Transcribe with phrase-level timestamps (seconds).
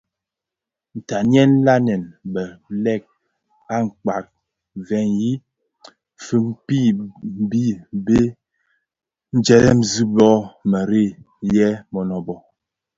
[0.99, 2.03] Ntanyèn nlanèn
[2.33, 3.03] bëlëk
[3.75, 4.25] a kpaň
[4.87, 5.31] veg i
[6.25, 6.97] fikpmid
[7.43, 7.65] mbi
[8.05, 8.21] bè
[9.45, 10.31] dheremzi byō
[10.71, 11.11] mëghei
[11.55, 12.35] yè mënōbō.